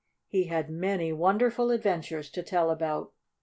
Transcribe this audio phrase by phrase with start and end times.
[0.27, 3.11] He had many wonderful adventures to tell about.